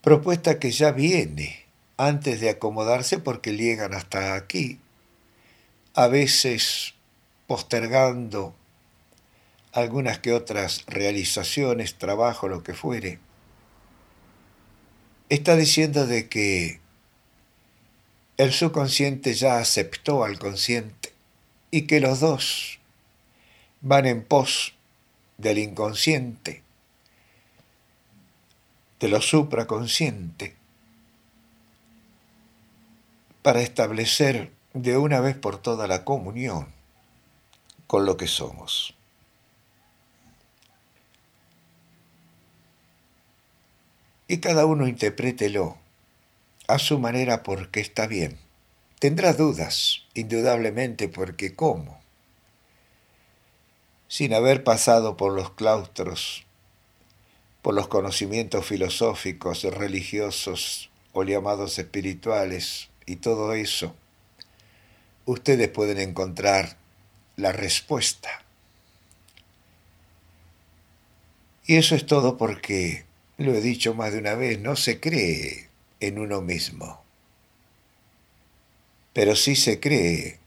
propuesta 0.05 0.59
que 0.59 0.71
ya 0.71 0.93
viene 0.93 1.65
antes 1.97 2.39
de 2.41 2.51
acomodarse 2.51 3.19
porque 3.19 3.57
llegan 3.57 3.95
hasta 3.95 4.35
aquí, 4.35 4.79
a 5.95 6.09
veces 6.09 6.95
postergando 7.47 8.55
algunas 9.75 10.21
que 10.21 10.33
otras 10.33 10.85
realizaciones, 10.87 11.97
trabajo, 11.97 12.47
lo 12.47 12.63
que 12.63 12.75
fuere, 12.75 13.19
está 15.29 15.57
diciendo 15.57 16.07
de 16.07 16.29
que 16.29 16.81
el 18.37 18.53
subconsciente 18.53 19.35
ya 19.35 19.59
aceptó 19.59 20.23
al 20.25 20.39
consciente 20.39 21.13
y 21.73 21.83
que 21.83 21.99
los 21.99 22.21
dos 22.21 22.79
van 23.81 24.07
en 24.07 24.23
pos 24.23 24.75
del 25.39 25.59
inconsciente 25.59 26.63
de 29.01 29.09
lo 29.09 29.21
supraconsciente 29.21 30.55
para 33.43 33.61
establecer 33.61 34.53
de 34.73 34.97
una 34.97 35.21
vez 35.21 35.37
por 35.37 35.59
todas 35.59 35.89
la 35.89 36.05
comunión 36.05 36.69
con 37.89 38.07
lo 38.07 38.17
que 38.17 38.29
somos. 38.29 38.95
Y 44.35 44.39
cada 44.39 44.67
uno 44.67 44.89
interprételo 44.89 45.77
a 46.67 46.81
su 46.81 46.99
manera 46.99 47.45
porque 47.45 47.79
está 47.79 48.09
bien. 48.09 48.37
Tendrá 48.99 49.33
dudas, 49.33 50.03
indudablemente, 50.13 51.09
porque 51.09 51.55
¿cómo? 51.55 52.01
Sin 54.09 54.35
haber 54.35 54.65
pasado 54.65 55.17
por 55.17 55.35
los 55.35 55.51
claustros 55.53 56.45
por 57.63 57.75
los 57.75 57.87
conocimientos 57.87 58.67
filosóficos, 58.67 59.63
religiosos 59.63 60.91
o 61.13 61.23
llamados 61.23 61.79
espirituales 61.79 62.89
y 63.07 63.17
todo 63.17 63.55
eso, 63.55 63.95
ustedes 65.27 65.69
pueden 65.69 66.01
encontrar 66.01 66.77
la 67.37 67.53
respuesta. 67.53 68.43
Y 71.67 71.77
eso 71.77 71.95
es 71.95 72.05
todo 72.05 72.37
porque, 72.37 73.04
lo 73.37 73.55
he 73.55 73.61
dicho 73.61 73.95
más 73.95 74.13
de 74.13 74.19
una 74.19 74.35
vez, 74.35 74.61
no 74.61 74.77
se 74.77 75.01
cree 75.01 75.69
en 76.01 76.19
uno 76.19 76.41
mismo, 76.41 77.03
pero 79.13 79.35
sí 79.35 79.57
se 79.57 79.81
cree 79.81 80.39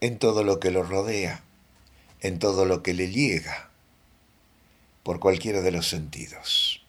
en 0.00 0.18
todo 0.18 0.44
lo 0.44 0.60
que 0.60 0.70
lo 0.70 0.82
rodea, 0.82 1.42
en 2.20 2.38
todo 2.38 2.64
lo 2.66 2.82
que 2.82 2.94
le 2.94 3.10
llega 3.10 3.70
por 5.02 5.20
cualquiera 5.20 5.62
de 5.62 5.70
los 5.70 5.88
sentidos. 5.88 6.84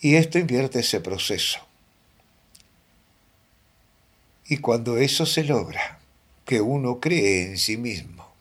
Y 0.00 0.16
esto 0.16 0.38
invierte 0.38 0.80
ese 0.80 1.00
proceso. 1.00 1.60
Y 4.46 4.58
cuando 4.58 4.98
eso 4.98 5.26
se 5.26 5.44
logra, 5.44 5.98
que 6.44 6.60
uno 6.60 7.00
cree 7.00 7.50
en 7.50 7.58
sí 7.58 7.76
mismo, 7.76 8.32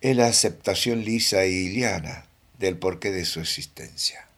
es 0.00 0.16
la 0.16 0.26
aceptación 0.26 1.04
lisa 1.04 1.44
y 1.44 1.68
liana 1.68 2.26
del 2.62 2.78
porqué 2.78 3.10
de 3.10 3.24
su 3.24 3.40
existencia. 3.40 4.28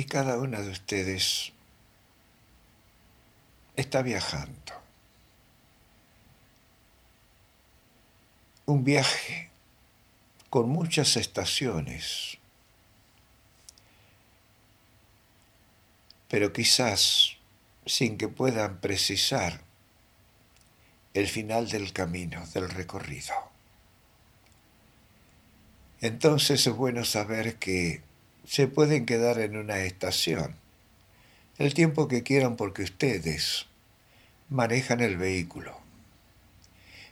Y 0.00 0.04
cada 0.04 0.38
una 0.38 0.62
de 0.62 0.70
ustedes 0.70 1.52
está 3.76 4.00
viajando. 4.00 4.72
Un 8.64 8.82
viaje 8.82 9.50
con 10.48 10.70
muchas 10.70 11.18
estaciones, 11.18 12.38
pero 16.28 16.54
quizás 16.54 17.36
sin 17.84 18.16
que 18.16 18.28
puedan 18.28 18.80
precisar 18.80 19.60
el 21.12 21.28
final 21.28 21.68
del 21.68 21.92
camino, 21.92 22.46
del 22.54 22.70
recorrido. 22.70 23.34
Entonces 26.00 26.66
es 26.66 26.74
bueno 26.74 27.04
saber 27.04 27.56
que 27.56 28.08
se 28.44 28.66
pueden 28.66 29.06
quedar 29.06 29.38
en 29.38 29.56
una 29.56 29.80
estación, 29.80 30.56
el 31.58 31.74
tiempo 31.74 32.08
que 32.08 32.22
quieran 32.22 32.56
porque 32.56 32.82
ustedes 32.82 33.66
manejan 34.48 35.00
el 35.00 35.16
vehículo. 35.16 35.78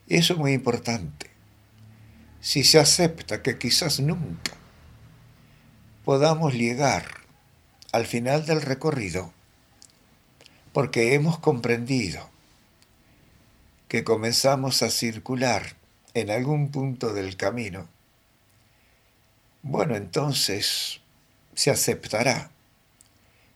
Eso 0.08 0.32
es 0.32 0.38
muy 0.38 0.52
importante. 0.52 1.30
Si 2.40 2.64
se 2.64 2.78
acepta 2.78 3.42
que 3.42 3.58
quizás 3.58 4.00
nunca 4.00 4.52
podamos 6.04 6.54
llegar 6.54 7.04
al 7.92 8.06
final 8.06 8.46
del 8.46 8.62
recorrido, 8.62 9.32
porque 10.72 11.14
hemos 11.14 11.38
comprendido 11.38 12.30
que 13.88 14.04
comenzamos 14.04 14.82
a 14.82 14.90
circular 14.90 15.76
en 16.14 16.30
algún 16.30 16.70
punto 16.70 17.12
del 17.12 17.36
camino, 17.36 17.88
bueno, 19.62 19.96
entonces 19.96 21.00
se 21.58 21.72
aceptará 21.72 22.52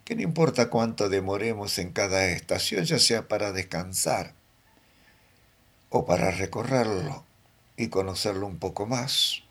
que 0.05 0.17
no 0.17 0.23
importa 0.23 0.71
cuánto 0.71 1.09
demoremos 1.09 1.79
en 1.79 1.93
cada 1.93 2.27
estación, 2.31 2.85
ya 2.85 2.99
sea 2.99 3.29
para 3.29 3.53
descansar 3.53 4.35
o 5.89 6.05
para 6.05 6.33
recorrerlo 6.33 7.25
y 7.77 7.91
conocerlo 7.91 8.49
un 8.49 8.59
poco 8.59 8.87
más, 8.87 9.45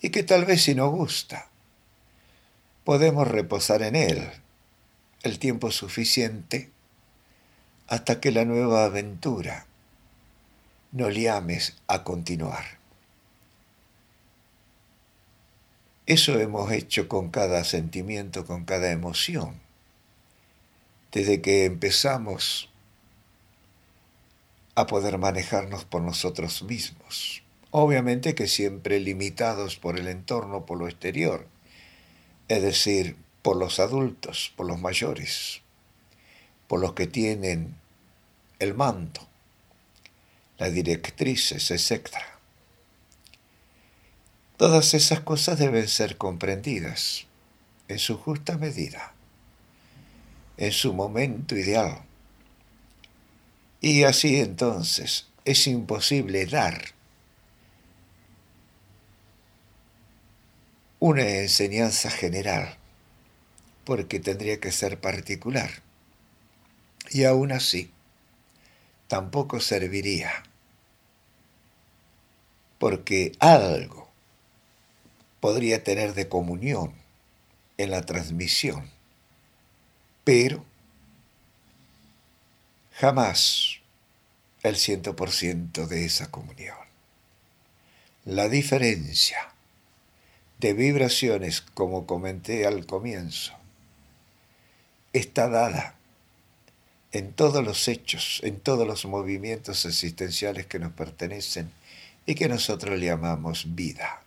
y 0.00 0.10
que 0.10 0.24
tal 0.24 0.44
vez 0.44 0.64
si 0.64 0.74
nos 0.74 0.90
gusta, 0.90 1.50
podemos 2.82 3.28
reposar 3.28 3.82
en 3.82 3.94
él 3.94 4.28
el 5.22 5.38
tiempo 5.38 5.70
suficiente 5.70 6.68
hasta 7.86 8.18
que 8.18 8.32
la 8.32 8.44
nueva 8.44 8.86
aventura 8.86 9.66
nos 10.90 11.14
llames 11.14 11.76
a 11.86 12.02
continuar. 12.02 12.81
Eso 16.12 16.38
hemos 16.38 16.70
hecho 16.72 17.08
con 17.08 17.30
cada 17.30 17.64
sentimiento, 17.64 18.44
con 18.44 18.66
cada 18.66 18.90
emoción, 18.90 19.58
desde 21.10 21.40
que 21.40 21.64
empezamos 21.64 22.68
a 24.74 24.86
poder 24.86 25.16
manejarnos 25.16 25.86
por 25.86 26.02
nosotros 26.02 26.64
mismos. 26.64 27.42
Obviamente 27.70 28.34
que 28.34 28.46
siempre 28.46 29.00
limitados 29.00 29.76
por 29.76 29.98
el 29.98 30.06
entorno, 30.06 30.66
por 30.66 30.76
lo 30.76 30.86
exterior, 30.86 31.46
es 32.48 32.60
decir, 32.60 33.16
por 33.40 33.56
los 33.56 33.80
adultos, 33.80 34.52
por 34.54 34.66
los 34.66 34.78
mayores, 34.78 35.62
por 36.68 36.78
los 36.80 36.92
que 36.92 37.06
tienen 37.06 37.74
el 38.58 38.74
mando, 38.74 39.26
las 40.58 40.74
directrices, 40.74 41.70
etc. 41.70 42.31
Todas 44.62 44.94
esas 44.94 45.18
cosas 45.18 45.58
deben 45.58 45.88
ser 45.88 46.16
comprendidas 46.16 47.26
en 47.88 47.98
su 47.98 48.16
justa 48.16 48.58
medida, 48.58 49.12
en 50.56 50.70
su 50.70 50.94
momento 50.94 51.56
ideal. 51.56 52.04
Y 53.80 54.04
así 54.04 54.36
entonces 54.36 55.26
es 55.44 55.66
imposible 55.66 56.46
dar 56.46 56.80
una 61.00 61.28
enseñanza 61.28 62.08
general, 62.08 62.76
porque 63.84 64.20
tendría 64.20 64.60
que 64.60 64.70
ser 64.70 65.00
particular. 65.00 65.82
Y 67.10 67.24
aún 67.24 67.50
así, 67.50 67.90
tampoco 69.08 69.58
serviría, 69.58 70.44
porque 72.78 73.32
algo 73.40 74.11
podría 75.42 75.82
tener 75.82 76.14
de 76.14 76.28
comunión 76.28 76.92
en 77.76 77.90
la 77.90 78.02
transmisión, 78.02 78.88
pero 80.22 80.64
jamás 82.92 83.80
el 84.62 84.76
ciento 84.76 85.16
por 85.16 85.32
ciento 85.32 85.88
de 85.88 86.04
esa 86.04 86.30
comunión. 86.30 86.76
La 88.24 88.48
diferencia 88.48 89.52
de 90.60 90.74
vibraciones, 90.74 91.60
como 91.60 92.06
comenté 92.06 92.64
al 92.64 92.86
comienzo, 92.86 93.52
está 95.12 95.48
dada 95.48 95.96
en 97.10 97.32
todos 97.32 97.64
los 97.64 97.88
hechos, 97.88 98.40
en 98.44 98.60
todos 98.60 98.86
los 98.86 99.06
movimientos 99.06 99.86
existenciales 99.86 100.66
que 100.66 100.78
nos 100.78 100.92
pertenecen 100.92 101.72
y 102.26 102.36
que 102.36 102.48
nosotros 102.48 103.00
llamamos 103.00 103.74
vida. 103.74 104.22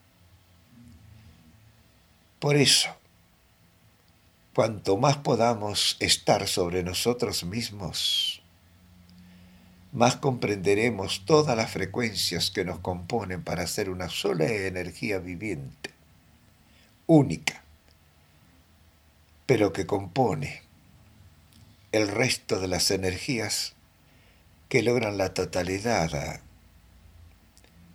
Por 2.46 2.58
eso, 2.58 2.96
cuanto 4.54 4.98
más 4.98 5.18
podamos 5.18 5.98
estar 6.00 6.48
sobre 6.48 6.84
nosotros 6.84 7.44
mismos, 7.44 8.44
más 9.92 10.18
comprenderemos 10.18 11.26
todas 11.26 11.58
las 11.58 11.72
frecuencias 11.72 12.52
que 12.52 12.64
nos 12.64 12.78
componen 12.82 13.44
para 13.44 13.66
ser 13.66 13.90
una 13.90 14.10
sola 14.10 14.46
energía 14.46 15.18
viviente 15.18 15.90
única, 17.08 17.64
pero 19.48 19.74
que 19.74 19.88
compone 19.88 20.62
el 21.94 22.08
resto 22.08 22.60
de 22.60 22.68
las 22.68 22.92
energías 22.92 23.74
que 24.70 24.84
logran 24.84 25.18
la 25.18 25.34
totalidad 25.34 26.42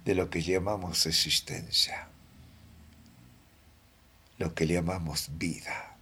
de 0.04 0.14
lo 0.16 0.28
que 0.28 0.42
llamamos 0.42 1.06
existencia, 1.06 2.09
lo 4.40 4.54
que 4.54 4.66
llamamos 4.66 5.28
vida, 5.36 5.98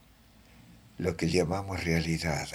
lo 0.97 1.17
que 1.17 1.29
llamamos 1.29 1.83
realidad, 1.83 2.47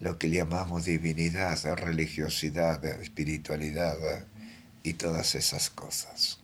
lo 0.00 0.18
que 0.18 0.28
llamamos 0.28 0.86
divinidad, 0.86 1.56
religiosidad, 1.76 2.84
espiritualidad 2.84 3.96
y 4.82 4.94
todas 4.94 5.36
esas 5.36 5.70
cosas. 5.70 6.40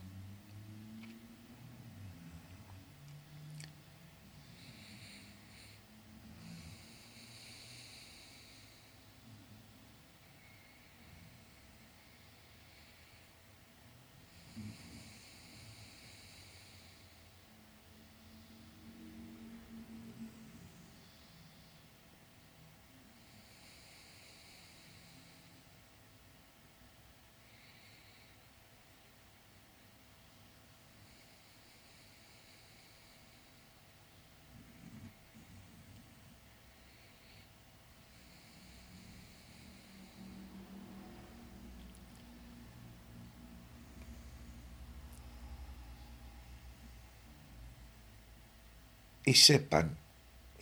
Y 49.25 49.35
sepan 49.35 49.97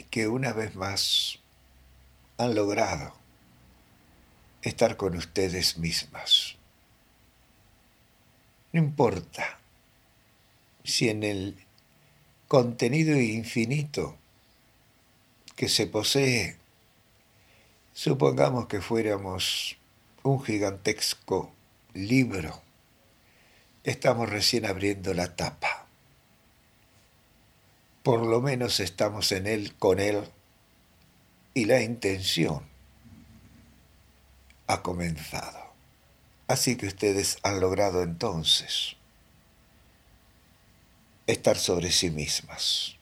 que 0.10 0.28
una 0.28 0.54
vez 0.54 0.76
más 0.76 1.39
han 2.38 2.56
logrado 2.56 3.13
estar 4.62 4.97
con 4.97 5.15
ustedes 5.15 5.78
mismas. 5.78 6.56
No 8.74 8.80
importa 8.80 9.60
si 10.84 11.10
en 11.10 11.24
el 11.24 11.65
contenido 12.47 13.19
infinito 13.19 14.17
que 15.56 15.69
se 15.69 15.88
posee, 15.88 16.58
supongamos 17.93 18.67
que 18.67 18.82
fuéramos 18.82 19.78
un 20.24 20.43
gigantesco 20.43 21.52
libro, 21.93 22.62
estamos 23.84 24.30
recién 24.30 24.65
abriendo 24.65 25.13
la 25.13 25.36
tapa 25.36 25.80
por 28.03 28.25
lo 28.25 28.41
menos 28.41 28.79
estamos 28.79 29.31
en 29.31 29.47
Él 29.47 29.75
con 29.77 29.99
Él 29.99 30.23
y 31.53 31.65
la 31.65 31.81
intención 31.81 32.65
ha 34.67 34.81
comenzado. 34.81 35.59
Así 36.47 36.75
que 36.75 36.87
ustedes 36.87 37.37
han 37.43 37.59
logrado 37.59 38.01
entonces 38.01 38.95
estar 41.27 41.57
sobre 41.57 41.91
sí 41.91 42.09
mismas. 42.09 42.95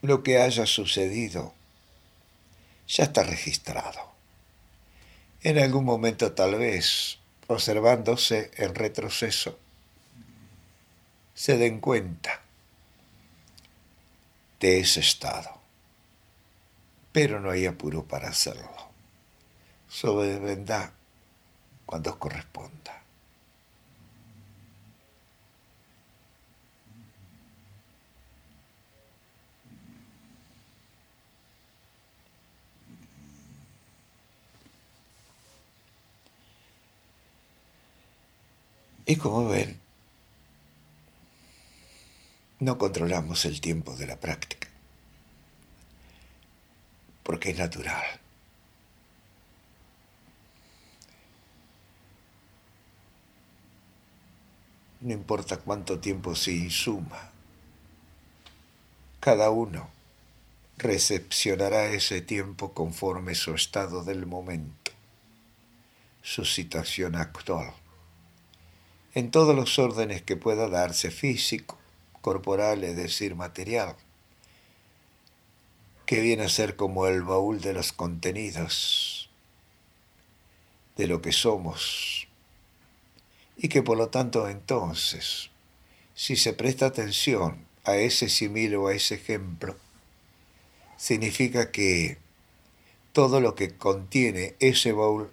Lo 0.00 0.22
que 0.22 0.38
haya 0.38 0.66
sucedido 0.66 1.54
ya 2.86 3.04
está 3.04 3.24
registrado. 3.24 4.12
En 5.42 5.58
algún 5.58 5.84
momento 5.84 6.32
tal 6.32 6.56
vez, 6.56 7.18
observándose 7.48 8.50
en 8.56 8.74
retroceso, 8.74 9.58
se 11.34 11.56
den 11.56 11.80
cuenta 11.80 12.42
de 14.62 14.78
ese 14.78 15.00
estado. 15.00 15.60
pero 17.12 17.40
no 17.40 17.50
hay 17.50 17.66
apuro 17.66 18.04
para 18.04 18.28
hacerlo. 18.28 18.70
Sobrevendrá 19.88 20.92
cuando 21.84 22.18
corresponda. 22.18 23.02
Y 39.04 39.16
como 39.16 39.48
ven, 39.48 39.81
no 42.62 42.78
controlamos 42.78 43.44
el 43.44 43.60
tiempo 43.60 43.96
de 43.96 44.06
la 44.06 44.20
práctica, 44.20 44.68
porque 47.24 47.50
es 47.50 47.58
natural. 47.58 48.04
No 55.00 55.12
importa 55.12 55.56
cuánto 55.56 55.98
tiempo 55.98 56.36
se 56.36 56.52
insuma, 56.52 57.32
cada 59.18 59.50
uno 59.50 59.90
recepcionará 60.78 61.86
ese 61.86 62.20
tiempo 62.20 62.72
conforme 62.72 63.34
su 63.34 63.54
estado 63.54 64.04
del 64.04 64.24
momento, 64.24 64.92
su 66.22 66.44
situación 66.44 67.16
actual 67.16 67.74
en 69.14 69.30
todos 69.30 69.54
los 69.54 69.78
órdenes 69.78 70.22
que 70.22 70.36
pueda 70.36 70.68
darse, 70.68 71.10
físico, 71.10 71.76
corporal, 72.22 72.84
es 72.84 72.96
decir, 72.96 73.34
material, 73.34 73.94
que 76.06 76.22
viene 76.22 76.44
a 76.44 76.48
ser 76.48 76.76
como 76.76 77.06
el 77.06 77.22
baúl 77.22 77.60
de 77.60 77.74
los 77.74 77.92
contenidos 77.92 79.28
de 80.96 81.06
lo 81.06 81.20
que 81.20 81.32
somos, 81.32 82.28
y 83.56 83.68
que 83.68 83.82
por 83.82 83.98
lo 83.98 84.08
tanto 84.08 84.48
entonces, 84.48 85.50
si 86.14 86.36
se 86.36 86.54
presta 86.54 86.86
atención 86.86 87.66
a 87.84 87.96
ese 87.96 88.28
simil 88.28 88.76
o 88.76 88.88
a 88.88 88.94
ese 88.94 89.16
ejemplo, 89.16 89.76
significa 90.96 91.70
que 91.70 92.18
todo 93.12 93.40
lo 93.40 93.54
que 93.54 93.76
contiene 93.76 94.54
ese 94.60 94.92
baúl 94.92 95.30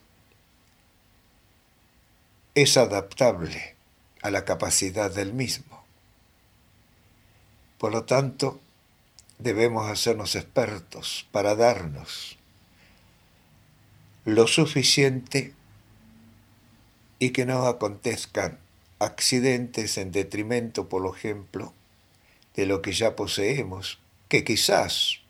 es 2.55 2.75
adaptable 2.77 3.75
a 4.21 4.31
la 4.31 4.45
capacidad 4.45 5.13
del 5.13 5.33
mismo. 5.33 5.78
Por 7.79 7.93
lo 7.93 8.03
tanto, 8.03 8.59
debemos 9.37 9.89
hacernos 9.89 10.35
expertos 10.35 11.25
para 11.31 11.55
darnos 11.55 12.37
lo 14.25 14.47
suficiente 14.47 15.53
y 17.19 17.29
que 17.29 17.45
no 17.45 17.65
acontezcan 17.67 18.59
accidentes 18.99 19.97
en 19.97 20.11
detrimento, 20.11 20.89
por 20.89 21.15
ejemplo, 21.15 21.73
de 22.53 22.65
lo 22.65 22.81
que 22.81 22.91
ya 22.91 23.15
poseemos, 23.15 23.99
que 24.27 24.43
quizás 24.43 25.21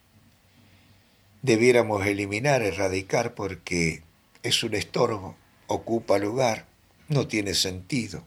debiéramos 1.44 2.04
eliminar, 2.08 2.64
erradicar, 2.64 3.36
porque 3.36 4.02
es 4.42 4.64
un 4.64 4.74
estorbo, 4.74 5.36
ocupa 5.68 6.18
lugar 6.18 6.66
no 7.10 7.28
tiene 7.28 7.54
sentido, 7.54 8.24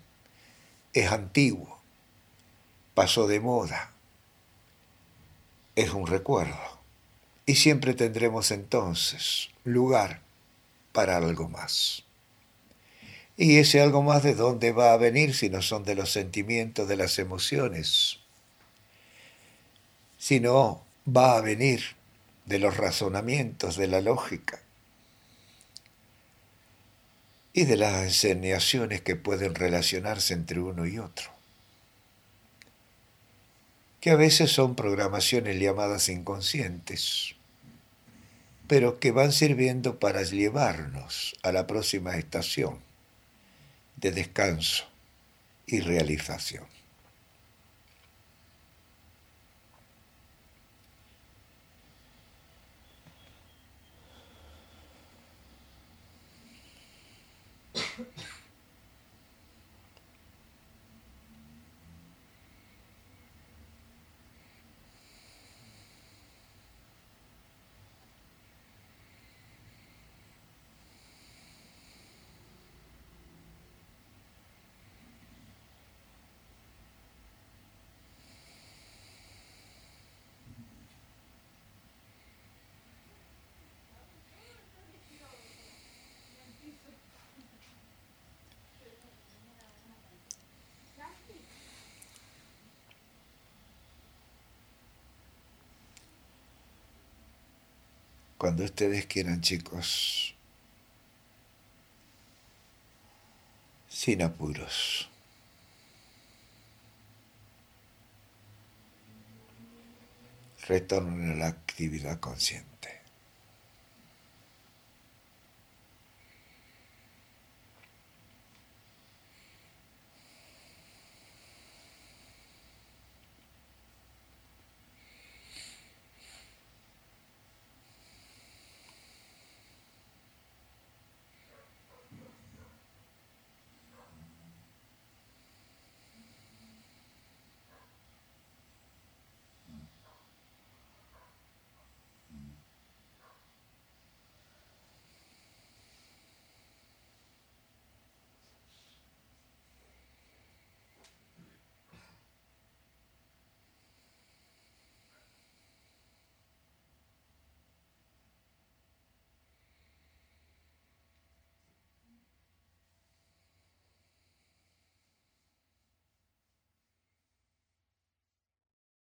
es 0.92 1.10
antiguo, 1.10 1.80
pasó 2.94 3.26
de 3.26 3.40
moda, 3.40 3.91
es 5.76 5.92
un 5.92 6.06
recuerdo. 6.06 6.80
Y 7.46 7.56
siempre 7.56 7.94
tendremos 7.94 8.50
entonces 8.50 9.50
lugar 9.64 10.20
para 10.92 11.16
algo 11.16 11.48
más. 11.48 12.04
Y 13.36 13.56
ese 13.56 13.80
algo 13.80 14.02
más 14.02 14.22
de 14.22 14.34
dónde 14.34 14.72
va 14.72 14.92
a 14.92 14.98
venir 14.98 15.34
si 15.34 15.50
no 15.50 15.62
son 15.62 15.84
de 15.84 15.94
los 15.94 16.10
sentimientos, 16.10 16.86
de 16.86 16.96
las 16.96 17.18
emociones, 17.18 18.18
sino 20.18 20.84
va 21.08 21.36
a 21.36 21.40
venir 21.40 21.82
de 22.46 22.58
los 22.58 22.76
razonamientos, 22.76 23.76
de 23.76 23.88
la 23.88 24.00
lógica, 24.00 24.60
y 27.52 27.64
de 27.64 27.76
las 27.76 28.04
enseñaciones 28.04 29.02
que 29.02 29.16
pueden 29.16 29.54
relacionarse 29.54 30.34
entre 30.34 30.60
uno 30.60 30.86
y 30.86 30.98
otro, 30.98 31.31
que 34.02 34.10
a 34.10 34.16
veces 34.16 34.50
son 34.50 34.74
programaciones 34.74 35.60
llamadas 35.60 36.08
inconscientes, 36.08 37.36
pero 38.66 38.98
que 38.98 39.12
van 39.12 39.30
sirviendo 39.30 40.00
para 40.00 40.24
llevarnos 40.24 41.36
a 41.44 41.52
la 41.52 41.68
próxima 41.68 42.16
estación 42.16 42.80
de 43.94 44.10
descanso 44.10 44.86
y 45.66 45.78
realización. 45.78 46.64
Cuando 98.42 98.64
ustedes 98.64 99.06
quieran, 99.06 99.40
chicos, 99.40 100.34
sin 103.88 104.20
apuros. 104.20 105.08
Retornen 110.66 111.30
a 111.30 111.34
la 111.36 111.46
actividad 111.46 112.18
consciente. 112.18 112.71